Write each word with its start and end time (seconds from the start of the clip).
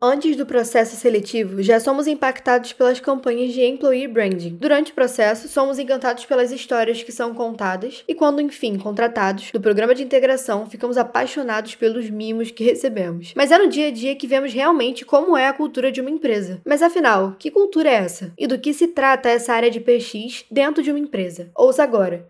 Antes 0.00 0.36
do 0.36 0.44
processo 0.44 0.94
seletivo, 0.94 1.62
já 1.62 1.80
somos 1.80 2.06
impactados 2.06 2.70
pelas 2.74 3.00
campanhas 3.00 3.54
de 3.54 3.64
employee 3.64 4.06
branding. 4.06 4.58
Durante 4.60 4.92
o 4.92 4.94
processo, 4.94 5.48
somos 5.48 5.78
encantados 5.78 6.26
pelas 6.26 6.52
histórias 6.52 7.02
que 7.02 7.10
são 7.10 7.32
contadas 7.32 8.04
e 8.06 8.14
quando, 8.14 8.42
enfim, 8.42 8.76
contratados 8.76 9.50
do 9.50 9.60
programa 9.60 9.94
de 9.94 10.02
integração, 10.02 10.68
ficamos 10.68 10.98
apaixonados 10.98 11.76
pelos 11.76 12.10
mimos 12.10 12.50
que 12.50 12.62
recebemos. 12.62 13.32
Mas 13.34 13.50
é 13.50 13.56
no 13.56 13.68
dia 13.68 13.88
a 13.88 13.90
dia 13.90 14.14
que 14.14 14.26
vemos 14.26 14.52
realmente 14.52 15.02
como 15.02 15.34
é 15.34 15.48
a 15.48 15.54
cultura 15.54 15.90
de 15.90 16.02
uma 16.02 16.10
empresa. 16.10 16.60
Mas 16.66 16.82
afinal, 16.82 17.34
que 17.38 17.50
cultura 17.50 17.88
é 17.88 17.94
essa? 17.94 18.34
E 18.36 18.46
do 18.46 18.58
que 18.58 18.74
se 18.74 18.88
trata 18.88 19.30
essa 19.30 19.54
área 19.54 19.70
de 19.70 19.80
PX 19.80 20.44
dentro 20.50 20.82
de 20.82 20.90
uma 20.90 21.00
empresa? 21.00 21.50
Ouça 21.56 21.82
agora. 21.82 22.28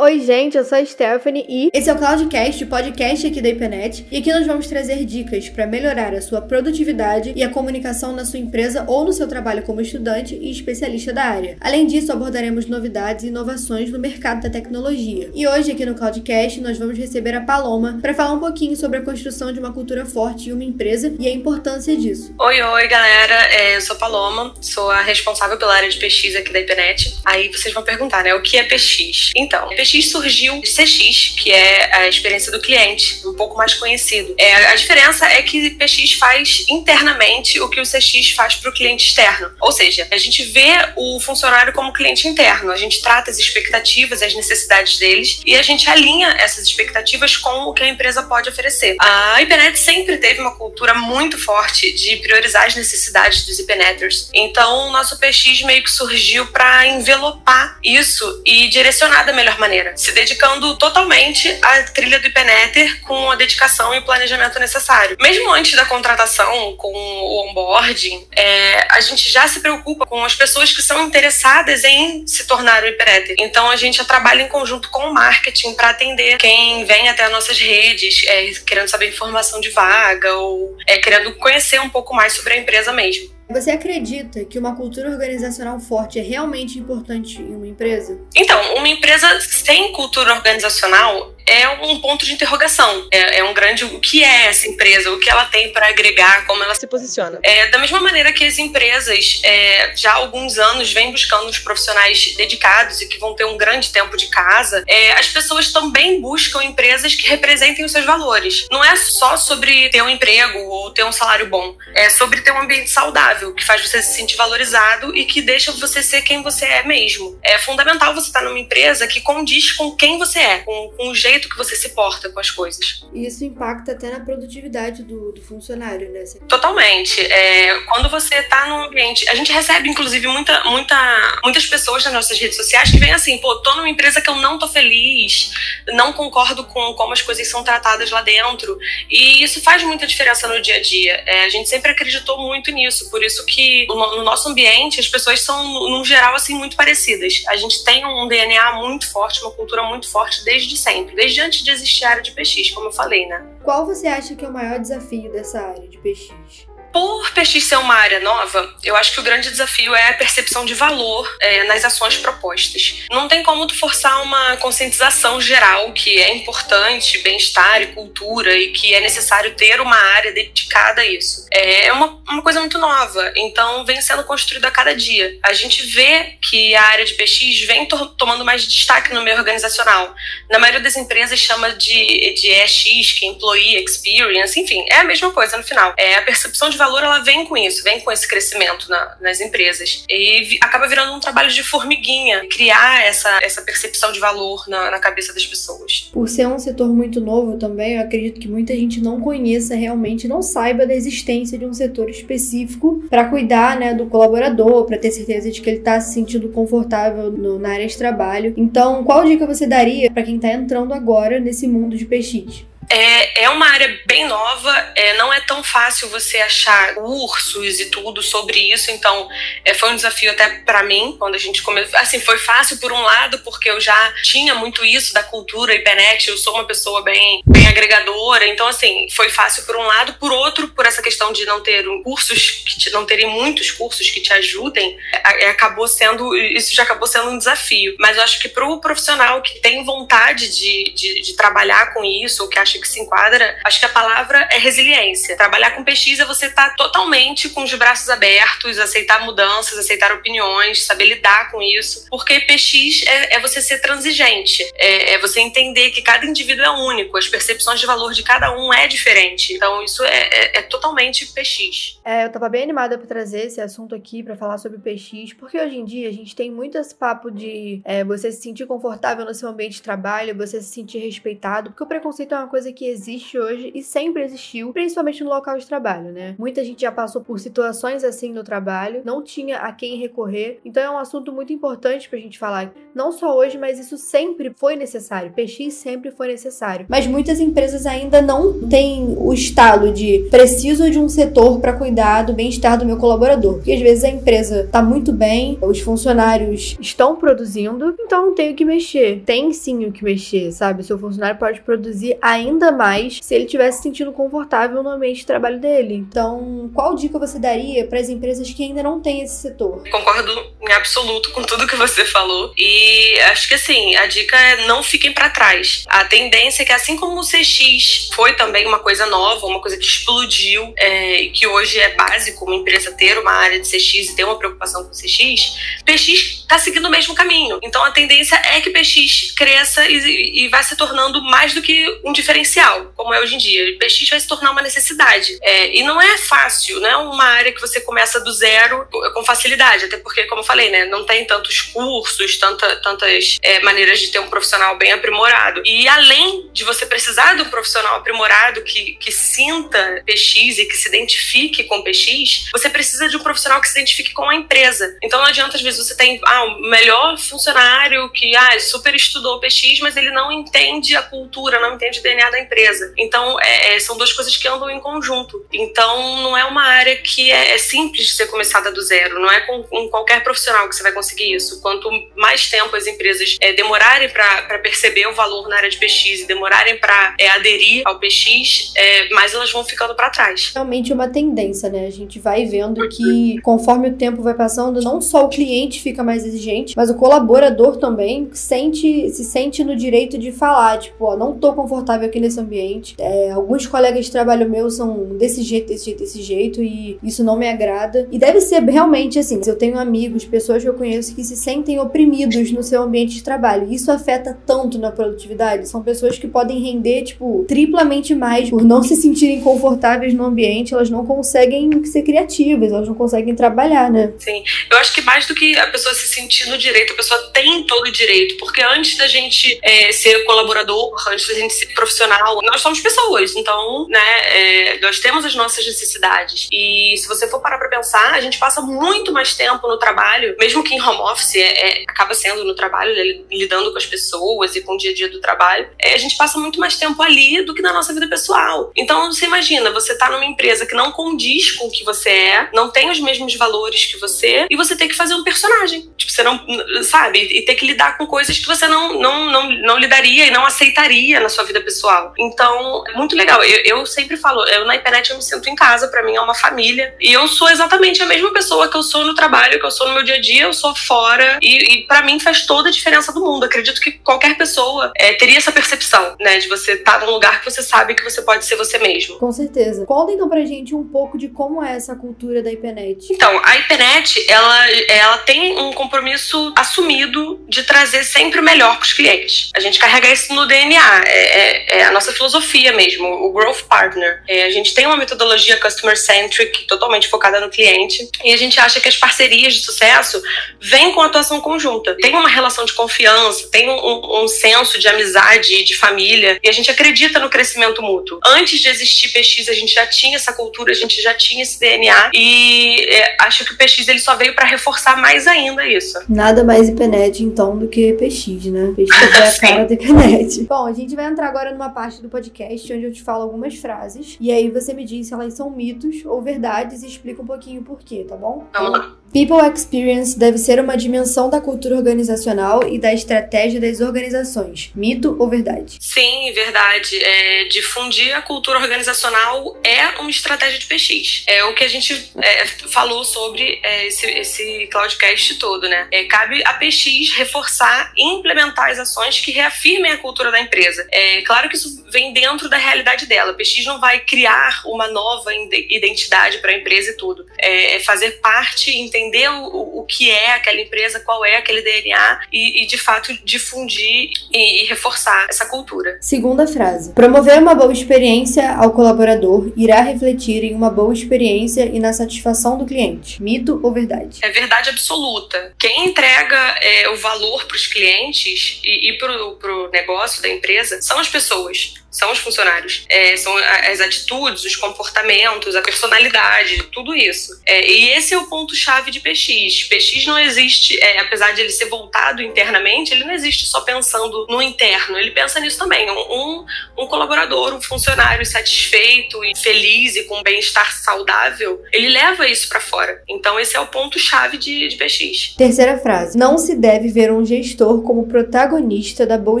Oi, 0.00 0.20
gente, 0.20 0.56
eu 0.56 0.64
sou 0.64 0.78
a 0.78 0.84
Stephanie 0.84 1.44
e 1.48 1.70
esse 1.74 1.90
é 1.90 1.92
o 1.92 1.98
Cloudcast, 1.98 2.62
o 2.62 2.68
podcast 2.68 3.26
aqui 3.26 3.42
da 3.42 3.48
IPNET. 3.48 4.06
E 4.12 4.18
aqui 4.18 4.32
nós 4.32 4.46
vamos 4.46 4.68
trazer 4.68 5.04
dicas 5.04 5.48
para 5.48 5.66
melhorar 5.66 6.14
a 6.14 6.22
sua 6.22 6.40
produtividade 6.40 7.32
e 7.34 7.42
a 7.42 7.48
comunicação 7.48 8.12
na 8.12 8.24
sua 8.24 8.38
empresa 8.38 8.84
ou 8.86 9.04
no 9.04 9.12
seu 9.12 9.26
trabalho 9.26 9.64
como 9.64 9.80
estudante 9.80 10.38
e 10.40 10.52
especialista 10.52 11.12
da 11.12 11.24
área. 11.24 11.56
Além 11.60 11.84
disso, 11.84 12.12
abordaremos 12.12 12.66
novidades 12.66 13.24
e 13.24 13.26
inovações 13.26 13.90
no 13.90 13.98
mercado 13.98 14.42
da 14.42 14.48
tecnologia. 14.48 15.32
E 15.34 15.48
hoje, 15.48 15.72
aqui 15.72 15.84
no 15.84 15.96
Cloudcast, 15.96 16.60
nós 16.60 16.78
vamos 16.78 16.96
receber 16.96 17.34
a 17.34 17.40
Paloma 17.40 17.98
para 18.00 18.14
falar 18.14 18.34
um 18.34 18.38
pouquinho 18.38 18.76
sobre 18.76 18.98
a 18.98 19.02
construção 19.02 19.52
de 19.52 19.58
uma 19.58 19.72
cultura 19.72 20.06
forte 20.06 20.50
em 20.50 20.52
uma 20.52 20.62
empresa 20.62 21.12
e 21.18 21.26
a 21.26 21.32
importância 21.32 21.96
disso. 21.96 22.32
Oi, 22.38 22.62
oi, 22.62 22.86
galera. 22.86 23.34
É, 23.52 23.74
eu 23.74 23.80
sou 23.80 23.96
a 23.96 23.98
Paloma, 23.98 24.54
sou 24.60 24.92
a 24.92 25.00
responsável 25.00 25.56
pela 25.56 25.74
área 25.74 25.90
de 25.90 25.98
pesquisa 25.98 26.38
aqui 26.38 26.52
da 26.52 26.60
IPNET. 26.60 27.16
Aí 27.24 27.48
vocês 27.48 27.74
vão 27.74 27.82
perguntar, 27.82 28.22
né, 28.22 28.32
o 28.32 28.40
que 28.40 28.56
é 28.56 28.62
PX? 28.62 29.32
Então, 29.34 29.66
PX 29.70 29.87
PX 29.88 30.10
surgiu 30.10 30.60
CX, 30.60 31.34
que 31.36 31.50
é 31.50 31.96
a 31.96 32.08
experiência 32.08 32.52
do 32.52 32.60
cliente, 32.60 33.26
um 33.26 33.32
pouco 33.32 33.56
mais 33.56 33.74
conhecido. 33.74 34.34
É, 34.38 34.66
a 34.66 34.74
diferença 34.74 35.26
é 35.26 35.40
que 35.42 35.70
PX 35.70 36.12
faz 36.14 36.64
internamente 36.68 37.58
o 37.60 37.68
que 37.68 37.80
o 37.80 37.84
CX 37.84 38.32
faz 38.32 38.56
para 38.56 38.70
o 38.70 38.74
cliente 38.74 39.06
externo. 39.06 39.50
Ou 39.60 39.72
seja, 39.72 40.06
a 40.10 40.18
gente 40.18 40.44
vê 40.44 40.92
o 40.96 41.18
funcionário 41.20 41.72
como 41.72 41.92
cliente 41.92 42.28
interno, 42.28 42.70
a 42.70 42.76
gente 42.76 43.00
trata 43.00 43.30
as 43.30 43.38
expectativas, 43.38 44.22
as 44.22 44.34
necessidades 44.34 44.98
deles 44.98 45.40
e 45.46 45.56
a 45.56 45.62
gente 45.62 45.88
alinha 45.88 46.28
essas 46.38 46.64
expectativas 46.64 47.36
com 47.36 47.64
o 47.64 47.72
que 47.72 47.82
a 47.82 47.88
empresa 47.88 48.22
pode 48.22 48.48
oferecer. 48.48 48.96
A 49.00 49.40
IPNET 49.42 49.78
sempre 49.78 50.18
teve 50.18 50.40
uma 50.40 50.54
cultura 50.56 50.94
muito 50.94 51.38
forte 51.38 51.92
de 51.92 52.16
priorizar 52.16 52.66
as 52.66 52.74
necessidades 52.74 53.46
dos 53.46 53.58
IPNeters. 53.58 54.28
Então, 54.34 54.88
o 54.88 54.92
nosso 54.92 55.18
PX 55.18 55.62
meio 55.62 55.82
que 55.82 55.90
surgiu 55.90 56.46
para 56.48 56.86
envelopar 56.86 57.78
isso 57.82 58.42
e 58.44 58.68
direcionar 58.68 59.24
da 59.24 59.32
melhor 59.32 59.58
maneira 59.58 59.77
maneira, 59.78 59.96
se 59.96 60.12
dedicando 60.12 60.76
totalmente 60.76 61.48
à 61.62 61.82
trilha 61.84 62.18
do 62.18 62.26
IPNETER 62.26 63.00
com 63.02 63.30
a 63.30 63.36
dedicação 63.36 63.94
e 63.94 63.98
o 63.98 64.02
planejamento 64.02 64.58
necessário. 64.58 65.16
Mesmo 65.20 65.50
antes 65.52 65.74
da 65.74 65.84
contratação, 65.84 66.76
com 66.76 66.92
o 66.92 67.48
onboarding, 67.48 68.26
é, 68.34 68.86
a 68.90 69.00
gente 69.00 69.30
já 69.30 69.46
se 69.46 69.60
preocupa 69.60 70.06
com 70.06 70.24
as 70.24 70.34
pessoas 70.34 70.72
que 70.72 70.82
são 70.82 71.06
interessadas 71.06 71.84
em 71.84 72.26
se 72.26 72.46
tornar 72.46 72.82
o 72.82 72.86
IPNETER. 72.86 73.36
Então 73.38 73.70
a 73.70 73.76
gente 73.76 74.04
trabalha 74.04 74.42
em 74.42 74.48
conjunto 74.48 74.90
com 74.90 75.10
o 75.10 75.14
marketing 75.14 75.74
para 75.74 75.90
atender 75.90 76.38
quem 76.38 76.84
vem 76.84 77.08
até 77.08 77.24
as 77.24 77.32
nossas 77.32 77.58
redes, 77.58 78.22
é, 78.26 78.50
querendo 78.66 78.88
saber 78.88 79.08
informação 79.08 79.60
de 79.60 79.70
vaga 79.70 80.34
ou 80.34 80.76
é, 80.86 80.98
querendo 80.98 81.34
conhecer 81.36 81.80
um 81.80 81.88
pouco 81.88 82.14
mais 82.14 82.32
sobre 82.32 82.54
a 82.54 82.56
empresa 82.56 82.92
mesmo. 82.92 83.37
Você 83.50 83.70
acredita 83.70 84.44
que 84.44 84.58
uma 84.58 84.76
cultura 84.76 85.08
organizacional 85.10 85.80
forte 85.80 86.18
é 86.18 86.22
realmente 86.22 86.78
importante 86.78 87.40
em 87.40 87.54
uma 87.56 87.66
empresa? 87.66 88.20
Então, 88.36 88.76
uma 88.76 88.88
empresa 88.88 89.26
sem 89.40 89.90
cultura 89.92 90.34
organizacional 90.34 91.34
é 91.48 91.68
um 91.68 92.00
ponto 92.00 92.24
de 92.24 92.32
interrogação. 92.32 93.06
É, 93.10 93.38
é, 93.38 93.44
um 93.44 93.54
grande 93.54 93.84
o 93.84 93.98
que 94.00 94.22
é 94.22 94.46
essa 94.46 94.68
empresa, 94.68 95.10
o 95.10 95.18
que 95.18 95.30
ela 95.30 95.46
tem 95.46 95.72
para 95.72 95.88
agregar, 95.88 96.46
como 96.46 96.62
ela 96.62 96.74
se 96.74 96.86
posiciona. 96.86 97.38
É, 97.42 97.68
da 97.68 97.78
mesma 97.78 98.00
maneira 98.00 98.32
que 98.32 98.44
as 98.44 98.58
empresas 98.58 99.40
é, 99.42 99.92
já 99.96 100.12
há 100.12 100.16
alguns 100.16 100.58
anos 100.58 100.92
vêm 100.92 101.10
buscando 101.10 101.48
os 101.48 101.58
profissionais 101.58 102.34
dedicados 102.36 103.00
e 103.00 103.08
que 103.08 103.18
vão 103.18 103.34
ter 103.34 103.44
um 103.44 103.56
grande 103.56 103.90
tempo 103.90 104.16
de 104.16 104.28
casa, 104.28 104.84
é, 104.86 105.12
as 105.12 105.28
pessoas 105.28 105.72
também 105.72 106.20
buscam 106.20 106.62
empresas 106.62 107.14
que 107.14 107.26
representem 107.28 107.84
os 107.84 107.92
seus 107.92 108.04
valores. 108.04 108.66
Não 108.70 108.84
é 108.84 108.96
só 108.96 109.36
sobre 109.36 109.88
ter 109.88 110.02
um 110.02 110.08
emprego 110.08 110.58
ou 110.58 110.90
ter 110.90 111.04
um 111.04 111.12
salário 111.12 111.46
bom, 111.46 111.76
é 111.94 112.10
sobre 112.10 112.40
ter 112.42 112.52
um 112.52 112.60
ambiente 112.60 112.90
saudável 112.90 113.54
que 113.54 113.64
faz 113.64 113.80
você 113.80 114.02
se 114.02 114.14
sentir 114.14 114.36
valorizado 114.36 115.16
e 115.16 115.24
que 115.24 115.40
deixa 115.40 115.72
você 115.72 116.02
ser 116.02 116.22
quem 116.22 116.42
você 116.42 116.66
é 116.66 116.82
mesmo. 116.82 117.38
É 117.42 117.58
fundamental 117.58 118.14
você 118.14 118.28
estar 118.28 118.42
numa 118.42 118.58
empresa 118.58 119.06
que 119.06 119.20
condiz 119.20 119.72
com 119.72 119.94
quem 119.96 120.18
você 120.18 120.38
é, 120.38 120.58
com, 120.58 120.92
com 120.96 121.08
o 121.08 121.14
jeito 121.14 121.37
jeito 121.38 121.48
que 121.48 121.56
você 121.56 121.76
se 121.76 121.90
porta 121.90 122.28
com 122.28 122.40
as 122.40 122.50
coisas. 122.50 123.04
E 123.12 123.26
isso 123.26 123.44
impacta 123.44 123.92
até 123.92 124.10
na 124.10 124.20
produtividade 124.20 125.02
do, 125.04 125.32
do 125.32 125.40
funcionário, 125.40 126.10
né? 126.10 126.24
Totalmente. 126.48 127.20
É, 127.20 127.80
quando 127.82 128.10
você 128.10 128.34
está 128.36 128.66
num 128.66 128.82
ambiente. 128.84 129.28
A 129.28 129.34
gente 129.34 129.52
recebe, 129.52 129.88
inclusive, 129.88 130.26
muita, 130.26 130.62
muita, 130.64 131.40
muitas 131.44 131.66
pessoas 131.66 132.04
nas 132.04 132.12
nossas 132.12 132.38
redes 132.38 132.56
sociais 132.56 132.90
que 132.90 132.98
vêm 132.98 133.12
assim, 133.12 133.38
pô, 133.38 133.56
tô 133.56 133.74
numa 133.76 133.88
empresa 133.88 134.20
que 134.20 134.28
eu 134.28 134.36
não 134.36 134.58
tô 134.58 134.66
feliz, 134.66 135.50
não 135.88 136.12
concordo 136.12 136.64
com 136.64 136.92
como 136.94 137.12
as 137.12 137.22
coisas 137.22 137.48
são 137.48 137.62
tratadas 137.62 138.10
lá 138.10 138.22
dentro. 138.22 138.78
E 139.08 139.42
isso 139.42 139.60
faz 139.62 139.82
muita 139.82 140.06
diferença 140.06 140.48
no 140.48 140.60
dia 140.60 140.76
a 140.76 140.82
dia. 140.82 141.22
É, 141.26 141.44
a 141.44 141.48
gente 141.48 141.68
sempre 141.68 141.92
acreditou 141.92 142.38
muito 142.38 142.70
nisso, 142.72 143.10
por 143.10 143.22
isso 143.22 143.44
que 143.46 143.86
no, 143.86 144.16
no 144.16 144.24
nosso 144.24 144.48
ambiente 144.48 144.98
as 145.00 145.08
pessoas 145.08 145.40
são, 145.40 145.88
no 145.88 146.04
geral, 146.04 146.34
assim, 146.34 146.54
muito 146.54 146.76
parecidas. 146.76 147.42
A 147.48 147.56
gente 147.56 147.84
tem 147.84 148.04
um 148.04 148.26
DNA 148.26 148.72
muito 148.72 149.10
forte, 149.10 149.40
uma 149.42 149.50
cultura 149.50 149.82
muito 149.82 150.08
forte 150.10 150.44
desde 150.44 150.76
sempre, 150.76 151.14
desde 151.14 151.27
antes 151.36 151.62
de 151.64 151.70
existir 151.70 152.04
a 152.04 152.10
área 152.10 152.22
de 152.22 152.30
PX, 152.30 152.70
como 152.70 152.86
eu 152.86 152.92
falei, 152.92 153.26
né? 153.26 153.44
Qual 153.64 153.84
você 153.84 154.06
acha 154.06 154.36
que 154.36 154.44
é 154.44 154.48
o 154.48 154.52
maior 154.52 154.78
desafio 154.78 155.32
dessa 155.32 155.60
área 155.60 155.88
de 155.88 155.98
PX? 155.98 156.67
Por 156.92 157.30
PX 157.32 157.64
ser 157.64 157.76
uma 157.76 157.94
área 157.94 158.20
nova, 158.20 158.74
eu 158.82 158.96
acho 158.96 159.12
que 159.12 159.20
o 159.20 159.22
grande 159.22 159.50
desafio 159.50 159.94
é 159.94 160.08
a 160.08 160.14
percepção 160.14 160.64
de 160.64 160.74
valor 160.74 161.28
é, 161.40 161.64
nas 161.64 161.84
ações 161.84 162.16
propostas. 162.16 163.02
Não 163.10 163.28
tem 163.28 163.42
como 163.42 163.66
tu 163.66 163.74
forçar 163.74 164.22
uma 164.22 164.56
conscientização 164.56 165.40
geral 165.40 165.92
que 165.92 166.20
é 166.20 166.34
importante, 166.34 167.18
bem-estar 167.18 167.82
e 167.82 167.88
cultura 167.88 168.54
e 168.56 168.72
que 168.72 168.94
é 168.94 169.00
necessário 169.00 169.54
ter 169.54 169.80
uma 169.80 169.96
área 169.96 170.32
dedicada 170.32 171.02
a 171.02 171.06
isso. 171.06 171.46
É 171.52 171.92
uma, 171.92 172.22
uma 172.28 172.42
coisa 172.42 172.60
muito 172.60 172.78
nova, 172.78 173.32
então 173.36 173.84
vem 173.84 174.00
sendo 174.00 174.24
construída 174.24 174.68
a 174.68 174.70
cada 174.70 174.94
dia. 174.94 175.38
A 175.44 175.52
gente 175.52 175.82
vê 175.86 176.38
que 176.42 176.74
a 176.74 176.82
área 176.82 177.04
de 177.04 177.14
PX 177.14 177.66
vem 177.66 177.86
to 177.86 178.06
tomando 178.16 178.44
mais 178.44 178.66
destaque 178.66 179.12
no 179.12 179.22
meio 179.22 179.36
organizacional. 179.36 180.14
Na 180.50 180.58
maioria 180.58 180.80
das 180.80 180.96
empresas 180.96 181.38
chama 181.38 181.72
de, 181.72 182.34
de 182.34 182.48
EX, 182.50 183.12
que 183.12 183.26
é 183.26 183.28
Employee 183.28 183.84
Experience, 183.84 184.58
enfim, 184.58 184.84
é 184.88 184.96
a 184.96 185.04
mesma 185.04 185.30
coisa 185.30 185.56
no 185.56 185.62
final. 185.62 185.94
É 185.96 186.16
a 186.16 186.22
percepção 186.22 186.70
de 186.70 186.77
valor 186.78 187.02
ela 187.02 187.18
vem 187.20 187.44
com 187.44 187.56
isso, 187.56 187.82
vem 187.82 188.00
com 188.00 188.10
esse 188.10 188.26
crescimento 188.26 188.88
na, 188.88 189.16
nas 189.20 189.40
empresas. 189.40 190.04
E 190.08 190.58
acaba 190.62 190.86
virando 190.86 191.12
um 191.12 191.20
trabalho 191.20 191.50
de 191.50 191.62
formiguinha, 191.62 192.46
criar 192.48 193.04
essa, 193.04 193.38
essa 193.42 193.62
percepção 193.62 194.12
de 194.12 194.20
valor 194.20 194.64
na, 194.68 194.90
na 194.90 194.98
cabeça 194.98 195.32
das 195.32 195.46
pessoas. 195.46 196.08
Por 196.12 196.28
ser 196.28 196.46
um 196.46 196.58
setor 196.58 196.88
muito 196.88 197.20
novo 197.20 197.58
também, 197.58 197.96
eu 197.96 198.02
acredito 198.02 198.40
que 198.40 198.48
muita 198.48 198.74
gente 198.74 199.00
não 199.00 199.20
conheça 199.20 199.74
realmente, 199.74 200.28
não 200.28 200.42
saiba 200.42 200.86
da 200.86 200.94
existência 200.94 201.58
de 201.58 201.66
um 201.66 201.74
setor 201.74 202.08
específico 202.08 203.04
para 203.10 203.24
cuidar 203.28 203.78
né, 203.78 203.94
do 203.94 204.06
colaborador, 204.06 204.84
para 204.86 204.98
ter 204.98 205.10
certeza 205.10 205.50
de 205.50 205.60
que 205.60 205.68
ele 205.68 205.78
está 205.78 206.00
se 206.00 206.14
sentindo 206.14 206.48
confortável 206.48 207.30
no, 207.30 207.58
na 207.58 207.70
área 207.70 207.86
de 207.86 207.96
trabalho. 207.96 208.54
Então, 208.56 209.04
qual 209.04 209.24
dica 209.24 209.46
você 209.46 209.66
daria 209.66 210.10
para 210.10 210.22
quem 210.22 210.36
está 210.36 210.48
entrando 210.48 210.94
agora 210.94 211.40
nesse 211.40 211.66
mundo 211.66 211.96
de 211.96 212.04
PX? 212.04 212.66
É, 212.90 213.44
é 213.44 213.50
uma 213.50 213.66
área 213.66 214.00
bem 214.06 214.26
nova, 214.26 214.92
é, 214.94 215.14
não 215.16 215.32
é 215.32 215.40
tão 215.40 215.62
fácil 215.62 216.08
você 216.08 216.38
achar 216.38 216.94
cursos 216.94 217.80
e 217.80 217.86
tudo 217.86 218.22
sobre 218.22 218.72
isso, 218.72 218.90
então 218.90 219.28
é, 219.64 219.74
foi 219.74 219.90
um 219.90 219.96
desafio 219.96 220.30
até 220.30 220.48
para 220.60 220.82
mim 220.82 221.14
quando 221.18 221.34
a 221.34 221.38
gente 221.38 221.62
começou. 221.62 221.98
Assim, 221.98 222.18
foi 222.20 222.38
fácil 222.38 222.78
por 222.78 222.90
um 222.90 223.00
lado, 223.02 223.40
porque 223.40 223.68
eu 223.68 223.78
já 223.80 224.12
tinha 224.22 224.54
muito 224.54 224.84
isso 224.84 225.12
da 225.12 225.22
cultura 225.22 225.74
IPNET, 225.74 226.28
eu 226.28 226.38
sou 226.38 226.54
uma 226.54 226.66
pessoa 226.66 227.02
bem, 227.02 227.42
bem 227.46 227.66
agregadora, 227.68 228.46
então 228.46 228.66
assim, 228.66 229.06
foi 229.14 229.28
fácil 229.28 229.64
por 229.64 229.76
um 229.76 229.82
lado, 229.82 230.14
por 230.14 230.32
outro, 230.32 230.68
por 230.68 230.86
essa 230.86 231.02
questão 231.02 231.30
de 231.32 231.44
não 231.44 231.60
ter 231.60 231.84
cursos, 232.02 232.64
te, 232.64 232.90
não 232.90 233.04
terem 233.04 233.26
muitos 233.26 233.70
cursos 233.70 234.08
que 234.10 234.20
te 234.20 234.32
ajudem, 234.32 234.96
é, 235.12 235.50
acabou 235.50 235.86
sendo, 235.86 236.34
isso 236.34 236.74
já 236.74 236.84
acabou 236.84 237.06
sendo 237.06 237.30
um 237.30 237.38
desafio. 237.38 237.94
Mas 237.98 238.16
eu 238.16 238.22
acho 238.22 238.40
que 238.40 238.48
para 238.48 238.66
o 238.66 238.80
profissional 238.80 239.42
que 239.42 239.60
tem 239.60 239.84
vontade 239.84 240.48
de, 240.48 240.92
de, 240.94 241.20
de 241.20 241.36
trabalhar 241.36 241.92
com 241.92 242.02
isso, 242.02 242.42
ou 242.42 242.48
que 242.48 242.58
acha 242.58 242.77
acha 242.78 242.80
que 242.80 242.88
se 242.88 243.00
enquadra, 243.00 243.58
acho 243.64 243.80
que 243.80 243.86
a 243.86 243.90
palavra 243.90 244.48
é 244.50 244.58
resiliência. 244.58 245.36
Trabalhar 245.36 245.72
com 245.72 245.84
PX 245.84 246.20
é 246.20 246.24
você 246.24 246.46
estar 246.46 246.70
tá 246.70 246.74
totalmente 246.76 247.48
com 247.50 247.62
os 247.62 247.74
braços 247.74 248.08
abertos, 248.08 248.78
aceitar 248.78 249.24
mudanças, 249.24 249.78
aceitar 249.78 250.12
opiniões, 250.12 250.84
saber 250.84 251.06
lidar 251.06 251.50
com 251.50 251.60
isso. 251.60 252.06
Porque 252.08 252.40
PX 252.40 253.06
é, 253.06 253.36
é 253.36 253.40
você 253.40 253.60
ser 253.60 253.80
transigente, 253.80 254.62
é, 254.76 255.14
é, 255.14 255.18
você 255.18 255.40
entender 255.40 255.90
que 255.90 256.02
cada 256.02 256.24
indivíduo 256.24 256.64
é 256.64 256.70
único, 256.70 257.16
as 257.16 257.28
percepções 257.28 257.80
de 257.80 257.86
valor 257.86 258.12
de 258.12 258.22
cada 258.22 258.56
um 258.56 258.72
é 258.72 258.86
diferente. 258.86 259.54
Então, 259.54 259.82
isso 259.82 260.04
é, 260.04 260.28
é, 260.28 260.58
é 260.58 260.62
totalmente 260.62 261.26
PX. 261.26 261.98
É, 262.04 262.24
eu 262.24 262.30
tava 262.30 262.48
bem 262.48 262.62
animada 262.62 262.96
para 262.96 263.06
trazer 263.06 263.46
esse 263.46 263.60
assunto 263.60 263.94
aqui, 263.94 264.22
para 264.22 264.36
falar 264.36 264.58
sobre 264.58 264.78
PX, 264.78 265.32
porque 265.34 265.58
hoje 265.58 265.76
em 265.76 265.84
dia 265.84 266.08
a 266.08 266.12
gente 266.12 266.34
tem 266.34 266.50
muito 266.50 266.78
esse 266.78 266.94
papo 266.94 267.30
de 267.30 267.80
é, 267.84 268.04
você 268.04 268.30
se 268.30 268.42
sentir 268.42 268.66
confortável 268.66 269.24
no 269.24 269.34
seu 269.34 269.48
ambiente 269.48 269.74
de 269.74 269.82
trabalho, 269.82 270.36
você 270.36 270.60
se 270.60 270.72
sentir 270.72 270.98
respeitado, 270.98 271.70
porque 271.70 271.82
o 271.82 271.86
preconceito 271.86 272.34
é 272.34 272.38
uma 272.38 272.48
coisa 272.48 272.67
que 272.72 272.86
existe 272.86 273.38
hoje 273.38 273.70
e 273.74 273.82
sempre 273.82 274.22
existiu, 274.22 274.72
principalmente 274.72 275.22
no 275.22 275.30
local 275.30 275.58
de 275.58 275.66
trabalho, 275.66 276.12
né? 276.12 276.34
Muita 276.38 276.64
gente 276.64 276.82
já 276.82 276.92
passou 276.92 277.22
por 277.22 277.38
situações 277.38 278.04
assim 278.04 278.32
no 278.32 278.44
trabalho, 278.44 279.02
não 279.04 279.22
tinha 279.22 279.58
a 279.58 279.72
quem 279.72 279.98
recorrer, 279.98 280.60
então 280.64 280.82
é 280.82 280.90
um 280.90 280.98
assunto 280.98 281.32
muito 281.32 281.52
importante 281.52 282.08
pra 282.08 282.18
gente 282.18 282.38
falar, 282.38 282.72
não 282.94 283.12
só 283.12 283.36
hoje, 283.36 283.58
mas 283.58 283.78
isso 283.78 283.96
sempre 283.96 284.52
foi 284.56 284.76
necessário, 284.76 285.32
PX 285.32 285.74
sempre 285.74 286.10
foi 286.10 286.28
necessário. 286.28 286.86
Mas 286.88 287.06
muitas 287.06 287.40
empresas 287.40 287.86
ainda 287.86 288.20
não 288.22 288.68
têm 288.68 289.14
o 289.18 289.32
estalo 289.32 289.92
de 289.92 290.26
preciso 290.30 290.90
de 290.90 290.98
um 290.98 291.08
setor 291.08 291.60
para 291.60 291.72
cuidar 291.72 292.22
do 292.22 292.32
bem-estar 292.32 292.78
do 292.78 292.86
meu 292.86 292.96
colaborador, 292.96 293.54
porque 293.54 293.72
às 293.72 293.80
vezes 293.80 294.04
a 294.04 294.08
empresa 294.08 294.68
tá 294.70 294.82
muito 294.82 295.12
bem, 295.12 295.58
os 295.62 295.80
funcionários 295.80 296.76
estão 296.80 297.16
produzindo, 297.16 297.94
então 298.00 298.26
não 298.26 298.34
tenho 298.34 298.54
que 298.54 298.64
mexer. 298.64 299.22
Tem 299.24 299.52
sim 299.52 299.84
o 299.84 299.92
que 299.92 300.04
mexer, 300.04 300.52
sabe? 300.52 300.82
Seu 300.82 300.98
funcionário 300.98 301.38
pode 301.38 301.60
produzir 301.60 302.16
ainda 302.20 302.47
mais 302.72 303.18
se 303.22 303.34
ele 303.34 303.44
estiver 303.44 303.70
se 303.70 303.82
sentindo 303.82 304.12
confortável 304.12 304.82
no 304.82 304.90
ambiente 304.90 305.18
de 305.18 305.26
trabalho 305.26 305.60
dele. 305.60 305.94
Então, 305.94 306.70
qual 306.74 306.94
dica 306.94 307.18
você 307.18 307.38
daria 307.38 307.86
para 307.86 307.98
as 307.98 308.08
empresas 308.08 308.50
que 308.50 308.62
ainda 308.62 308.82
não 308.82 309.00
têm 309.00 309.22
esse 309.22 309.42
setor? 309.42 309.82
Concordo 309.90 310.52
em 310.60 310.72
absoluto 310.72 311.30
com 311.32 311.42
tudo 311.42 311.66
que 311.66 311.76
você 311.76 312.04
falou 312.04 312.52
e 312.56 313.18
acho 313.30 313.48
que 313.48 313.54
assim, 313.54 313.94
a 313.96 314.06
dica 314.06 314.36
é 314.36 314.66
não 314.66 314.82
fiquem 314.82 315.12
para 315.12 315.30
trás. 315.30 315.84
A 315.88 316.04
tendência 316.04 316.62
é 316.62 316.66
que 316.66 316.72
assim 316.72 316.96
como 316.96 317.20
o 317.20 317.24
CX 317.24 318.10
foi 318.14 318.34
também 318.34 318.66
uma 318.66 318.78
coisa 318.78 319.06
nova, 319.06 319.46
uma 319.46 319.60
coisa 319.60 319.76
que 319.76 319.84
explodiu 319.84 320.72
é, 320.76 321.22
e 321.22 321.30
que 321.30 321.46
hoje 321.46 321.78
é 321.78 321.94
básico 321.94 322.44
uma 322.44 322.54
empresa 322.54 322.92
ter 322.92 323.18
uma 323.18 323.32
área 323.32 323.58
de 323.60 323.68
CX 323.68 324.10
e 324.10 324.16
ter 324.16 324.24
uma 324.24 324.38
preocupação 324.38 324.84
com 324.84 324.90
CX, 324.90 325.56
PX 325.84 326.37
está 326.48 326.58
seguindo 326.58 326.86
o 326.86 326.90
mesmo 326.90 327.14
caminho. 327.14 327.58
Então 327.62 327.84
a 327.84 327.90
tendência 327.90 328.34
é 328.36 328.60
que 328.62 328.70
PX 328.70 329.32
cresça 329.36 329.86
e, 329.86 330.44
e 330.44 330.48
vai 330.48 330.64
se 330.64 330.74
tornando 330.76 331.22
mais 331.22 331.52
do 331.52 331.60
que 331.60 332.00
um 332.02 332.12
diferencial, 332.12 332.90
como 332.96 333.12
é 333.12 333.20
hoje 333.20 333.34
em 333.34 333.38
dia. 333.38 333.76
PX 333.78 334.08
vai 334.08 334.18
se 334.18 334.26
tornar 334.26 334.50
uma 334.50 334.62
necessidade. 334.62 335.38
É, 335.42 335.76
e 335.76 335.82
não 335.82 336.00
é 336.00 336.16
fácil, 336.16 336.80
não 336.80 336.88
é 336.88 336.96
uma 336.96 337.24
área 337.24 337.52
que 337.52 337.60
você 337.60 337.80
começa 337.82 338.18
do 338.20 338.32
zero 338.32 338.88
com 339.12 339.22
facilidade, 339.24 339.84
até 339.84 339.98
porque, 339.98 340.24
como 340.24 340.40
eu 340.40 340.44
falei, 340.44 340.70
né, 340.70 340.86
não 340.86 341.04
tem 341.04 341.26
tantos 341.26 341.60
cursos, 341.60 342.38
tanta, 342.38 342.76
tantas 342.76 343.36
é, 343.42 343.60
maneiras 343.60 344.00
de 344.00 344.08
ter 344.08 344.18
um 344.18 344.28
profissional 344.28 344.78
bem 344.78 344.92
aprimorado. 344.92 345.62
E 345.66 345.86
além 345.86 346.48
de 346.52 346.64
você 346.64 346.86
precisar 346.86 347.34
de 347.34 347.42
um 347.42 347.50
profissional 347.50 347.96
aprimorado 347.96 348.62
que, 348.62 348.94
que 348.94 349.12
sinta 349.12 350.02
PX 350.06 350.58
e 350.58 350.64
que 350.64 350.74
se 350.74 350.88
identifique 350.88 351.64
com 351.64 351.82
PX, 351.82 352.48
você 352.52 352.70
precisa 352.70 353.08
de 353.08 353.16
um 353.16 353.20
profissional 353.20 353.60
que 353.60 353.68
se 353.68 353.78
identifique 353.78 354.12
com 354.12 354.28
a 354.28 354.34
empresa. 354.34 354.96
Então 355.02 355.20
não 355.20 355.26
adianta, 355.26 355.56
às 355.56 355.62
vezes, 355.62 355.86
você 355.86 355.94
tem 355.94 356.18
ah, 356.24 356.37
o 356.44 356.60
melhor 356.68 357.16
funcionário 357.18 358.08
que 358.10 358.34
ah, 358.36 358.58
super 358.60 358.94
estudou 358.94 359.40
PX, 359.40 359.80
mas 359.80 359.96
ele 359.96 360.10
não 360.10 360.30
entende 360.30 360.96
a 360.96 361.02
cultura, 361.02 361.60
não 361.60 361.74
entende 361.74 362.00
o 362.00 362.02
DNA 362.02 362.30
da 362.30 362.40
empresa. 362.40 362.92
Então, 362.96 363.40
é, 363.40 363.76
é, 363.76 363.80
são 363.80 363.96
duas 363.96 364.12
coisas 364.12 364.36
que 364.36 364.46
andam 364.48 364.70
em 364.70 364.80
conjunto. 364.80 365.44
Então, 365.52 366.22
não 366.22 366.36
é 366.36 366.44
uma 366.44 366.62
área 366.62 366.96
que 366.96 367.30
é, 367.30 367.54
é 367.54 367.58
simples 367.58 368.06
de 368.06 368.12
ser 368.12 368.26
começada 368.26 368.70
do 368.72 368.82
zero. 368.82 369.20
Não 369.20 369.30
é 369.30 369.40
com, 369.40 369.62
com, 369.62 369.88
qualquer 369.88 370.22
profissional 370.22 370.68
que 370.68 370.74
você 370.74 370.82
vai 370.82 370.92
conseguir 370.92 371.34
isso. 371.34 371.60
Quanto 371.60 371.88
mais 372.16 372.48
tempo 372.48 372.74
as 372.76 372.86
empresas 372.86 373.36
é, 373.40 373.52
demorarem 373.52 374.08
para 374.08 374.58
perceber 374.58 375.06
o 375.06 375.14
valor 375.14 375.48
na 375.48 375.56
área 375.56 375.70
de 375.70 375.78
PX 375.78 376.20
e 376.20 376.26
demorarem 376.26 376.78
para 376.78 377.14
é, 377.18 377.28
aderir 377.30 377.82
ao 377.84 377.98
PX, 377.98 378.72
é, 378.76 379.08
mais 379.10 379.34
elas 379.34 379.50
vão 379.50 379.64
ficando 379.64 379.94
para 379.94 380.10
trás. 380.10 380.50
Realmente 380.54 380.92
é 380.92 380.94
uma 380.94 381.08
tendência, 381.08 381.68
né? 381.68 381.86
A 381.86 381.90
gente 381.90 382.18
vai 382.18 382.44
vendo 382.44 382.88
que 382.88 383.40
conforme 383.42 383.88
o 383.88 383.96
tempo 383.96 384.22
vai 384.22 384.34
passando, 384.34 384.80
não 384.80 385.00
só 385.00 385.24
o 385.24 385.28
cliente 385.28 385.80
fica 385.80 386.02
mais 386.02 386.24
exigente, 386.28 386.74
mas 386.76 386.90
o 386.90 386.94
colaborador 386.94 387.76
também 387.76 388.28
sente, 388.32 389.10
se 389.10 389.24
sente 389.24 389.64
no 389.64 389.74
direito 389.74 390.18
de 390.18 390.32
falar, 390.32 390.78
tipo, 390.78 391.04
ó, 391.04 391.16
não 391.16 391.34
tô 391.34 391.52
confortável 391.52 392.06
aqui 392.06 392.20
nesse 392.20 392.38
ambiente. 392.40 392.94
É, 392.98 393.30
alguns 393.30 393.66
colegas 393.66 394.06
de 394.06 394.12
trabalho 394.12 394.48
meus 394.48 394.76
são 394.76 395.16
desse 395.16 395.42
jeito, 395.42 395.68
desse 395.68 395.86
jeito, 395.86 395.98
desse 396.00 396.22
jeito, 396.22 396.62
e 396.62 396.98
isso 397.02 397.24
não 397.24 397.36
me 397.38 397.48
agrada. 397.48 398.08
E 398.10 398.18
deve 398.18 398.40
ser 398.40 398.62
realmente 398.62 399.18
assim. 399.18 399.40
Eu 399.46 399.56
tenho 399.56 399.78
amigos, 399.78 400.24
pessoas 400.24 400.62
que 400.62 400.68
eu 400.68 400.74
conheço 400.74 401.14
que 401.14 401.24
se 401.24 401.36
sentem 401.36 401.78
oprimidos 401.78 402.50
no 402.52 402.62
seu 402.62 402.82
ambiente 402.82 403.14
de 403.14 403.22
trabalho. 403.22 403.72
Isso 403.72 403.90
afeta 403.90 404.36
tanto 404.46 404.78
na 404.78 404.90
produtividade. 404.90 405.68
São 405.68 405.82
pessoas 405.82 406.18
que 406.18 406.28
podem 406.28 406.60
render, 406.60 407.02
tipo, 407.02 407.44
triplamente 407.46 408.14
mais 408.14 408.50
por 408.50 408.64
não 408.64 408.82
se 408.82 408.96
sentirem 408.96 409.40
confortáveis 409.40 410.14
no 410.14 410.24
ambiente, 410.24 410.74
elas 410.74 410.90
não 410.90 411.04
conseguem 411.04 411.84
ser 411.84 412.02
criativas, 412.02 412.72
elas 412.72 412.88
não 412.88 412.94
conseguem 412.94 413.34
trabalhar, 413.34 413.90
né? 413.90 414.12
Sim. 414.18 414.42
Eu 414.70 414.78
acho 414.78 414.94
que 414.94 415.02
mais 415.02 415.26
do 415.26 415.34
que 415.34 415.56
a 415.56 415.66
pessoa 415.68 415.94
se 415.94 416.08
sentir 416.18 416.48
no 416.48 416.58
direito, 416.58 416.92
a 416.92 416.96
pessoa 416.96 417.20
tem 417.32 417.64
todo 417.64 417.86
o 417.86 417.92
direito, 417.92 418.36
porque 418.38 418.60
antes 418.60 418.96
da 418.96 419.06
gente 419.06 419.58
é, 419.62 419.92
ser 419.92 420.24
colaborador, 420.24 420.94
antes 421.08 421.26
da 421.28 421.34
gente 421.34 421.54
ser 421.54 421.66
profissional, 421.74 422.40
nós 422.42 422.60
somos 422.60 422.80
pessoas, 422.80 423.36
então, 423.36 423.86
né, 423.88 424.08
é, 424.24 424.80
nós 424.80 424.98
temos 424.98 425.24
as 425.24 425.34
nossas 425.34 425.64
necessidades. 425.64 426.48
E 426.50 426.96
se 426.96 427.06
você 427.06 427.28
for 427.28 427.40
parar 427.40 427.58
pra 427.58 427.68
pensar, 427.68 428.14
a 428.14 428.20
gente 428.20 428.38
passa 428.38 428.60
muito 428.60 429.12
mais 429.12 429.34
tempo 429.34 429.66
no 429.68 429.78
trabalho, 429.78 430.34
mesmo 430.38 430.62
que 430.64 430.74
em 430.74 430.80
home 430.80 431.00
office, 431.00 431.36
é, 431.36 431.80
é 431.80 431.84
acaba 431.88 432.14
sendo 432.14 432.44
no 432.44 432.54
trabalho, 432.54 432.94
né, 432.94 433.24
lidando 433.30 433.70
com 433.70 433.78
as 433.78 433.86
pessoas 433.86 434.56
e 434.56 434.60
com 434.60 434.74
o 434.74 434.78
dia 434.78 434.90
a 434.90 434.94
dia 434.94 435.08
do 435.08 435.20
trabalho, 435.20 435.68
é, 435.78 435.94
a 435.94 435.98
gente 435.98 436.16
passa 436.16 436.38
muito 436.38 436.58
mais 436.58 436.76
tempo 436.76 437.00
ali 437.02 437.42
do 437.44 437.54
que 437.54 437.62
na 437.62 437.72
nossa 437.72 437.92
vida 437.92 438.08
pessoal. 438.08 438.72
Então, 438.76 439.12
você 439.12 439.26
imagina, 439.26 439.70
você 439.70 439.96
tá 439.96 440.10
numa 440.10 440.24
empresa 440.24 440.66
que 440.66 440.74
não 440.74 440.90
condiz 440.90 441.52
com 441.52 441.66
o 441.66 441.70
que 441.70 441.84
você 441.84 442.10
é, 442.10 442.48
não 442.52 442.70
tem 442.70 442.90
os 442.90 443.00
mesmos 443.00 443.34
valores 443.36 443.86
que 443.86 443.98
você, 443.98 444.46
e 444.50 444.56
você 444.56 444.76
tem 444.76 444.88
que 444.88 444.94
fazer 444.94 445.14
um 445.14 445.22
personagem. 445.22 445.90
Tipo, 445.96 446.07
você 446.10 446.22
não, 446.22 446.40
sabe? 446.82 447.20
E 447.20 447.42
ter 447.42 447.54
que 447.54 447.66
lidar 447.66 447.96
com 447.96 448.06
coisas 448.06 448.38
que 448.38 448.46
você 448.46 448.66
não, 448.66 448.98
não, 449.00 449.30
não, 449.30 449.50
não 449.50 449.78
lidaria 449.78 450.26
e 450.26 450.30
não 450.30 450.44
aceitaria 450.44 451.20
na 451.20 451.28
sua 451.28 451.44
vida 451.44 451.60
pessoal. 451.60 452.12
Então, 452.18 452.84
é 452.88 452.92
muito 452.92 453.16
legal. 453.16 453.42
Eu, 453.44 453.78
eu 453.78 453.86
sempre 453.86 454.16
falo, 454.16 454.44
eu 454.48 454.64
na 454.64 454.76
internet 454.76 455.10
eu 455.10 455.16
me 455.16 455.22
sinto 455.22 455.48
em 455.48 455.54
casa, 455.54 455.88
para 455.88 456.02
mim 456.02 456.16
é 456.16 456.20
uma 456.20 456.34
família. 456.34 456.94
E 457.00 457.12
eu 457.12 457.26
sou 457.28 457.48
exatamente 457.50 458.02
a 458.02 458.06
mesma 458.06 458.32
pessoa 458.32 458.68
que 458.68 458.76
eu 458.76 458.82
sou 458.82 459.04
no 459.04 459.14
trabalho, 459.14 459.58
que 459.58 459.66
eu 459.66 459.70
sou 459.70 459.88
no 459.88 459.94
meu 459.94 460.02
dia 460.02 460.16
a 460.16 460.20
dia, 460.20 460.42
eu 460.44 460.52
sou 460.52 460.74
fora. 460.74 461.38
E, 461.42 461.74
e 461.74 461.86
para 461.86 462.02
mim 462.02 462.18
faz 462.18 462.46
toda 462.46 462.68
a 462.68 462.72
diferença 462.72 463.12
do 463.12 463.20
mundo. 463.20 463.44
Acredito 463.44 463.80
que 463.80 463.92
qualquer 463.92 464.36
pessoa 464.36 464.92
é, 464.96 465.12
teria 465.14 465.38
essa 465.38 465.52
percepção, 465.52 466.16
né? 466.20 466.38
De 466.38 466.48
você 466.48 466.72
estar 466.72 466.98
tá 466.98 467.06
num 467.06 467.12
lugar 467.12 467.40
que 467.40 467.50
você 467.50 467.62
sabe 467.62 467.94
que 467.94 468.02
você 468.02 468.22
pode 468.22 468.44
ser 468.44 468.56
você 468.56 468.78
mesmo. 468.78 469.18
Com 469.18 469.32
certeza. 469.32 469.84
Conta 469.86 470.12
então 470.12 470.28
pra 470.28 470.44
gente 470.44 470.74
um 470.74 470.84
pouco 470.84 471.18
de 471.18 471.28
como 471.28 471.62
é 471.62 471.76
essa 471.76 471.94
cultura 471.94 472.42
da 472.42 472.50
IPNET. 472.52 473.12
Então, 473.12 473.40
a 473.44 473.56
IPNET, 473.56 474.24
ela, 474.28 474.70
ela 474.88 475.18
tem 475.18 475.58
um 475.58 475.72
compromisso 475.98 476.52
assumido 476.56 477.44
de 477.48 477.64
trazer 477.64 478.04
sempre 478.04 478.40
o 478.40 478.42
melhor 478.42 478.76
para 478.76 478.84
os 478.84 478.92
clientes. 478.92 479.50
A 479.54 479.60
gente 479.60 479.78
carrega 479.78 480.10
isso 480.10 480.32
no 480.32 480.46
DNA, 480.46 481.02
é, 481.04 481.10
é, 481.10 481.78
é, 481.78 481.84
a 481.84 481.90
nossa 481.90 482.12
filosofia 482.12 482.72
mesmo, 482.72 483.06
o 483.06 483.32
Growth 483.32 483.62
Partner. 483.68 484.22
É, 484.28 484.44
a 484.44 484.50
gente 484.50 484.72
tem 484.74 484.86
uma 484.86 484.96
metodologia 484.96 485.56
customer 485.56 485.96
centric, 485.96 486.66
totalmente 486.66 487.08
focada 487.08 487.40
no 487.40 487.50
cliente, 487.50 488.08
e 488.24 488.32
a 488.32 488.36
gente 488.36 488.60
acha 488.60 488.80
que 488.80 488.88
as 488.88 488.96
parcerias 488.96 489.54
de 489.54 489.60
sucesso 489.60 490.22
vêm 490.60 490.92
com 490.92 491.00
atuação 491.00 491.40
conjunta. 491.40 491.96
Tem 491.96 492.14
uma 492.14 492.28
relação 492.28 492.64
de 492.64 492.72
confiança, 492.74 493.48
tem 493.50 493.68
um, 493.68 494.22
um 494.22 494.28
senso 494.28 494.78
de 494.78 494.86
amizade, 494.86 495.64
de 495.64 495.74
família, 495.76 496.38
e 496.42 496.48
a 496.48 496.52
gente 496.52 496.70
acredita 496.70 497.18
no 497.18 497.28
crescimento 497.28 497.82
mútuo. 497.82 498.20
Antes 498.24 498.60
de 498.60 498.68
existir 498.68 499.08
PX, 499.08 499.48
a 499.48 499.54
gente 499.54 499.74
já 499.74 499.86
tinha 499.86 500.16
essa 500.16 500.32
cultura, 500.32 500.70
a 500.70 500.76
gente 500.76 501.02
já 501.02 501.14
tinha 501.14 501.42
esse 501.42 501.58
DNA, 501.58 502.10
e 502.14 502.86
é, 502.88 503.16
acho 503.20 503.44
que 503.44 503.52
o 503.52 503.56
PX 503.56 503.88
ele 503.88 503.98
só 503.98 504.14
veio 504.14 504.34
para 504.34 504.46
reforçar 504.46 504.96
mais 504.96 505.26
ainda 505.26 505.66
isso. 505.66 505.77
Nada 506.08 506.44
mais 506.44 506.68
IPNET, 506.68 507.24
então, 507.24 507.56
do 507.56 507.68
que 507.68 507.92
PX, 507.94 508.46
né? 508.46 508.74
PX 508.76 508.90
é 509.20 509.28
a 509.28 509.40
cara 509.40 509.64
da 509.66 509.74
IPNET. 509.74 510.44
Bom, 510.44 510.66
a 510.66 510.72
gente 510.72 510.94
vai 510.94 511.06
entrar 511.06 511.28
agora 511.28 511.52
numa 511.52 511.70
parte 511.70 512.02
do 512.02 512.08
podcast 512.08 512.72
onde 512.72 512.84
eu 512.84 512.92
te 512.92 513.02
falo 513.02 513.22
algumas 513.22 513.56
frases, 513.56 514.16
e 514.20 514.30
aí 514.30 514.50
você 514.50 514.72
me 514.72 514.84
diz 514.84 515.08
se 515.08 515.14
elas 515.14 515.34
são 515.34 515.50
mitos 515.50 516.04
ou 516.04 516.20
verdades 516.20 516.82
e 516.82 516.86
explica 516.86 517.22
um 517.22 517.26
pouquinho 517.26 517.62
por 517.62 517.78
quê, 517.78 518.04
tá 518.08 518.16
bom? 518.16 518.46
Vamos 518.52 518.72
lá. 518.72 518.97
People 519.12 519.38
Experience 519.52 520.18
deve 520.18 520.36
ser 520.36 520.60
uma 520.60 520.76
dimensão 520.76 521.30
da 521.30 521.40
cultura 521.40 521.76
organizacional 521.76 522.68
e 522.68 522.78
da 522.78 522.92
estratégia 522.92 523.60
das 523.60 523.80
organizações. 523.80 524.70
Mito 524.74 525.16
ou 525.18 525.28
verdade? 525.28 525.78
Sim, 525.80 526.30
verdade. 526.32 527.02
É, 527.02 527.44
difundir 527.44 528.14
a 528.14 528.20
cultura 528.20 528.58
organizacional 528.58 529.58
é 529.64 529.98
uma 530.00 530.10
estratégia 530.10 530.58
de 530.58 530.66
PX. 530.66 531.24
É 531.26 531.42
o 531.44 531.54
que 531.54 531.64
a 531.64 531.68
gente 531.68 532.12
é, 532.18 532.46
falou 532.46 533.02
sobre 533.02 533.60
é, 533.62 533.86
esse, 533.86 534.06
esse 534.06 534.68
Cloudcast 534.70 535.36
todo, 535.36 535.68
né? 535.68 535.88
É, 535.90 536.04
cabe 536.04 536.42
a 536.44 536.54
PX 536.54 537.12
reforçar 537.16 537.92
e 537.96 538.04
implementar 538.14 538.70
as 538.70 538.78
ações 538.78 539.20
que 539.20 539.32
reafirmem 539.32 539.90
a 539.90 539.98
cultura 539.98 540.30
da 540.30 540.40
empresa. 540.40 540.86
É 540.92 541.22
claro 541.22 541.48
que 541.48 541.56
isso 541.56 541.84
vem 541.90 542.12
dentro 542.12 542.48
da 542.48 542.58
realidade 542.58 543.06
dela. 543.06 543.30
A 543.30 543.34
PX 543.34 543.64
não 543.64 543.80
vai 543.80 544.00
criar 544.00 544.62
uma 544.66 544.88
nova 544.88 545.32
identidade 545.34 546.38
para 546.38 546.50
a 546.50 546.54
empresa 546.54 546.90
e 546.90 546.96
tudo. 546.96 547.24
É, 547.38 547.76
é 547.76 547.80
fazer 547.80 548.12
parte, 548.20 548.70
entender 548.70 548.97
o, 549.28 549.80
o 549.80 549.84
que 549.84 550.10
é 550.10 550.32
aquela 550.32 550.60
empresa, 550.60 551.00
qual 551.00 551.24
é 551.24 551.36
aquele 551.36 551.62
DNA 551.62 552.20
e, 552.32 552.62
e 552.62 552.66
de 552.66 552.76
fato 552.78 553.12
difundir 553.24 554.10
e, 554.32 554.62
e 554.62 554.66
reforçar 554.66 555.26
essa 555.28 555.46
cultura. 555.46 555.98
Segunda 556.00 556.46
frase: 556.46 556.92
promover 556.92 557.38
uma 557.38 557.54
boa 557.54 557.72
experiência 557.72 558.54
ao 558.54 558.72
colaborador 558.72 559.52
irá 559.56 559.80
refletir 559.80 560.44
em 560.44 560.54
uma 560.54 560.70
boa 560.70 560.92
experiência 560.92 561.64
e 561.66 561.78
na 561.78 561.92
satisfação 561.92 562.58
do 562.58 562.66
cliente. 562.66 563.22
Mito 563.22 563.60
ou 563.62 563.72
verdade? 563.72 564.18
É 564.22 564.30
verdade 564.30 564.70
absoluta. 564.70 565.54
Quem 565.58 565.86
entrega 565.86 566.36
é, 566.60 566.88
o 566.90 566.96
valor 566.96 567.44
para 567.46 567.56
os 567.56 567.66
clientes 567.66 568.60
e, 568.64 568.90
e 568.90 568.98
para 568.98 569.12
o 569.12 569.68
negócio 569.70 570.22
da 570.22 570.28
empresa 570.28 570.80
são 570.82 570.98
as 570.98 571.08
pessoas 571.08 571.78
são 571.90 572.12
os 572.12 572.18
funcionários. 572.18 572.84
É, 572.88 573.16
são 573.16 573.36
as 573.36 573.80
atitudes, 573.80 574.44
os 574.44 574.56
comportamentos, 574.56 575.56
a 575.56 575.62
personalidade, 575.62 576.62
tudo 576.64 576.94
isso. 576.94 577.40
É, 577.44 577.68
e 577.68 577.90
esse 577.90 578.14
é 578.14 578.18
o 578.18 578.26
ponto-chave 578.26 578.87
de 578.90 579.00
PX. 579.00 579.64
PX 579.68 580.06
não 580.06 580.18
existe, 580.18 580.78
é, 580.82 581.00
apesar 581.00 581.32
de 581.32 581.40
ele 581.40 581.50
ser 581.50 581.66
voltado 581.66 582.22
internamente, 582.22 582.92
ele 582.92 583.04
não 583.04 583.12
existe 583.12 583.46
só 583.46 583.60
pensando 583.60 584.26
no 584.28 584.40
interno, 584.40 584.98
ele 584.98 585.10
pensa 585.10 585.40
nisso 585.40 585.58
também. 585.58 585.88
Um, 585.90 586.44
um 586.76 586.86
colaborador, 586.86 587.54
um 587.54 587.60
funcionário 587.60 588.24
satisfeito 588.24 589.24
e 589.24 589.36
feliz 589.36 589.96
e 589.96 590.04
com 590.04 590.22
bem-estar 590.22 590.72
saudável, 590.82 591.62
ele 591.72 591.88
leva 591.88 592.28
isso 592.28 592.48
para 592.48 592.60
fora. 592.60 593.02
Então, 593.08 593.38
esse 593.38 593.56
é 593.56 593.60
o 593.60 593.66
ponto-chave 593.66 594.36
de, 594.38 594.68
de 594.68 594.76
PX. 594.76 595.34
Terceira 595.36 595.78
frase: 595.78 596.16
Não 596.16 596.38
se 596.38 596.54
deve 596.54 596.88
ver 596.88 597.12
um 597.12 597.24
gestor 597.24 597.82
como 597.82 598.06
protagonista 598.06 599.06
da 599.06 599.18
boa 599.18 599.40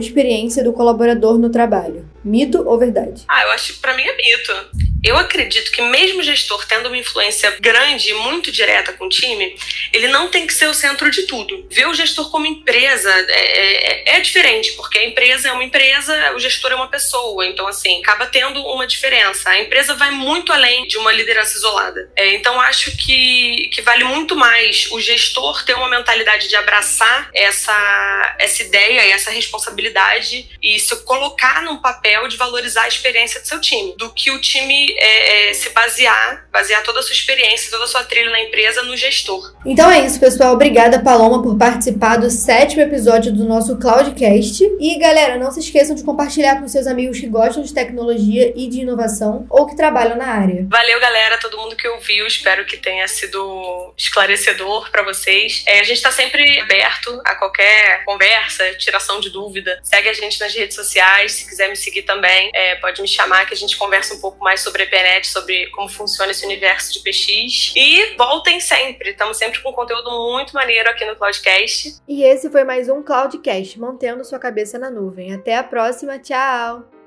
experiência 0.00 0.62
do 0.62 0.72
colaborador 0.72 1.38
no 1.38 1.50
trabalho. 1.50 2.08
Mito 2.24 2.62
ou 2.66 2.78
verdade? 2.78 3.24
Ah, 3.28 3.42
eu 3.42 3.50
acho 3.50 3.74
que 3.74 3.80
pra 3.80 3.96
mim 3.96 4.02
é 4.02 4.16
mito. 4.16 4.87
Eu 5.02 5.16
acredito 5.16 5.70
que 5.70 5.80
mesmo 5.80 6.20
o 6.20 6.24
gestor 6.24 6.66
tendo 6.66 6.86
uma 6.86 6.96
influência 6.96 7.56
grande 7.60 8.10
e 8.10 8.14
muito 8.14 8.50
direta 8.50 8.92
com 8.92 9.06
o 9.06 9.08
time, 9.08 9.56
ele 9.92 10.08
não 10.08 10.28
tem 10.28 10.46
que 10.46 10.52
ser 10.52 10.66
o 10.66 10.74
centro 10.74 11.10
de 11.10 11.22
tudo. 11.22 11.66
Ver 11.70 11.86
o 11.86 11.94
gestor 11.94 12.30
como 12.30 12.46
empresa 12.46 13.10
é, 13.10 14.12
é, 14.12 14.16
é, 14.16 14.20
diferente, 14.20 14.72
porque 14.72 14.98
a 14.98 15.04
empresa 15.04 15.48
é 15.48 15.52
uma 15.52 15.62
empresa, 15.62 16.32
o 16.34 16.38
gestor 16.38 16.72
é 16.72 16.74
uma 16.74 16.88
pessoa. 16.88 17.46
Então, 17.46 17.66
assim, 17.66 18.00
acaba 18.00 18.26
tendo 18.26 18.60
uma 18.62 18.86
diferença. 18.86 19.50
A 19.50 19.60
empresa 19.60 19.94
vai 19.94 20.10
muito 20.10 20.52
além 20.52 20.86
de 20.88 20.98
uma 20.98 21.12
liderança 21.12 21.56
isolada. 21.56 22.10
É, 22.16 22.34
então, 22.34 22.60
acho 22.60 22.96
que, 22.96 23.70
que 23.72 23.82
vale 23.82 24.04
muito 24.04 24.34
mais 24.34 24.90
o 24.90 25.00
gestor 25.00 25.64
ter 25.64 25.74
uma 25.74 25.88
mentalidade 25.88 26.48
de 26.48 26.56
abraçar 26.56 27.30
essa, 27.32 28.36
essa 28.38 28.62
ideia 28.62 29.06
e 29.06 29.10
essa 29.12 29.30
responsabilidade 29.30 30.48
e 30.60 30.78
se 30.78 30.96
colocar 31.04 31.62
num 31.62 31.78
papel 31.78 32.26
de 32.26 32.36
valorizar 32.36 32.82
a 32.82 32.88
experiência 32.88 33.40
do 33.40 33.46
seu 33.46 33.60
time, 33.60 33.94
do 33.96 34.10
que 34.10 34.30
o 34.30 34.40
time 34.40 34.87
é, 34.96 35.50
é, 35.50 35.54
se 35.54 35.70
basear, 35.70 36.46
basear 36.52 36.82
toda 36.82 37.00
a 37.00 37.02
sua 37.02 37.12
experiência, 37.12 37.70
toda 37.70 37.84
a 37.84 37.88
sua 37.88 38.04
trilha 38.04 38.30
na 38.30 38.40
empresa 38.40 38.82
no 38.82 38.96
gestor. 38.96 39.54
Então 39.64 39.90
é 39.90 40.00
isso, 40.00 40.18
pessoal. 40.18 40.54
Obrigada, 40.54 41.00
Paloma, 41.00 41.42
por 41.42 41.56
participar 41.56 42.16
do 42.16 42.30
sétimo 42.30 42.82
episódio 42.82 43.32
do 43.32 43.44
nosso 43.44 43.78
Cloudcast. 43.78 44.64
E, 44.80 44.98
galera, 44.98 45.36
não 45.36 45.50
se 45.50 45.60
esqueçam 45.60 45.94
de 45.94 46.04
compartilhar 46.04 46.60
com 46.60 46.68
seus 46.68 46.86
amigos 46.86 47.18
que 47.18 47.26
gostam 47.26 47.62
de 47.62 47.72
tecnologia 47.72 48.52
e 48.56 48.68
de 48.68 48.80
inovação 48.80 49.46
ou 49.50 49.66
que 49.66 49.76
trabalham 49.76 50.16
na 50.16 50.26
área. 50.26 50.66
Valeu, 50.68 51.00
galera, 51.00 51.38
todo 51.38 51.58
mundo 51.58 51.76
que 51.76 51.88
ouviu. 51.88 52.26
Espero 52.26 52.64
que 52.64 52.76
tenha 52.76 53.06
sido 53.08 53.92
esclarecedor 53.96 54.90
para 54.90 55.02
vocês. 55.02 55.62
É, 55.66 55.80
a 55.80 55.82
gente 55.82 55.96
está 55.96 56.10
sempre 56.10 56.60
aberto 56.60 57.20
a 57.24 57.34
qualquer 57.34 58.04
conversa, 58.04 58.74
tiração 58.74 59.20
de 59.20 59.30
dúvida. 59.30 59.78
Segue 59.82 60.08
a 60.08 60.12
gente 60.12 60.40
nas 60.40 60.54
redes 60.54 60.74
sociais. 60.74 61.32
Se 61.32 61.48
quiser 61.48 61.68
me 61.68 61.76
seguir 61.76 62.02
também, 62.02 62.50
é, 62.54 62.76
pode 62.76 63.00
me 63.02 63.08
chamar 63.08 63.46
que 63.46 63.54
a 63.54 63.56
gente 63.56 63.76
conversa 63.76 64.14
um 64.14 64.20
pouco 64.20 64.42
mais 64.42 64.60
sobre 64.60 64.77
sobre 64.78 64.82
a 64.82 64.86
internet, 64.86 65.26
sobre 65.26 65.66
como 65.70 65.88
funciona 65.88 66.30
esse 66.30 66.44
universo 66.44 66.92
de 66.92 67.00
PX. 67.00 67.72
E 67.74 68.16
voltem 68.16 68.60
sempre, 68.60 69.10
estamos 69.10 69.36
sempre 69.36 69.60
com 69.60 69.72
conteúdo 69.72 70.10
muito 70.32 70.54
maneiro 70.54 70.88
aqui 70.88 71.04
no 71.04 71.16
Cloudcast. 71.16 72.00
E 72.06 72.22
esse 72.22 72.48
foi 72.50 72.64
mais 72.64 72.88
um 72.88 73.02
Cloudcast, 73.02 73.78
mantendo 73.78 74.24
sua 74.24 74.38
cabeça 74.38 74.78
na 74.78 74.90
nuvem. 74.90 75.32
Até 75.32 75.56
a 75.56 75.64
próxima, 75.64 76.18
tchau! 76.18 76.97